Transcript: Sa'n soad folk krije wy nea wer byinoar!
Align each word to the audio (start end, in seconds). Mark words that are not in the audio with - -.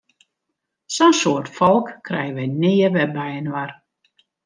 Sa'n 0.95 1.13
soad 1.19 1.47
folk 1.57 1.87
krije 2.09 2.33
wy 2.37 2.47
nea 2.61 2.89
wer 2.93 3.09
byinoar! 3.15 3.71